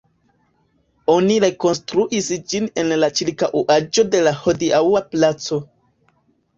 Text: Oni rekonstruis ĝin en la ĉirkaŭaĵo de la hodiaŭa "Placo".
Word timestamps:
Oni 1.15 1.35
rekonstruis 1.43 2.31
ĝin 2.55 2.67
en 2.85 2.91
la 3.05 3.13
ĉirkaŭaĵo 3.23 4.09
de 4.13 4.27
la 4.31 4.37
hodiaŭa 4.43 5.07
"Placo". 5.15 5.65